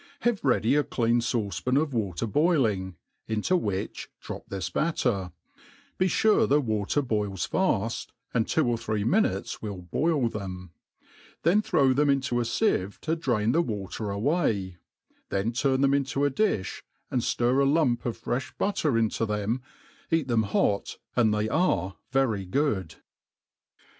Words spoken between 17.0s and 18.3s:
and ftil^ a lump of